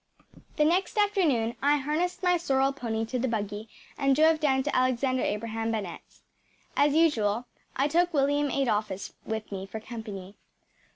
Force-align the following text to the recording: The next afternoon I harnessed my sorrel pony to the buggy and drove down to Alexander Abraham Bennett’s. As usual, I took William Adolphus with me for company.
The 0.55 0.65
next 0.65 0.97
afternoon 0.97 1.57
I 1.61 1.77
harnessed 1.77 2.23
my 2.23 2.35
sorrel 2.35 2.73
pony 2.73 3.05
to 3.05 3.19
the 3.19 3.27
buggy 3.27 3.69
and 3.99 4.15
drove 4.15 4.39
down 4.39 4.63
to 4.63 4.75
Alexander 4.75 5.21
Abraham 5.21 5.71
Bennett’s. 5.71 6.23
As 6.75 6.95
usual, 6.95 7.45
I 7.75 7.87
took 7.87 8.11
William 8.11 8.49
Adolphus 8.49 9.13
with 9.27 9.51
me 9.51 9.67
for 9.67 9.79
company. 9.79 10.37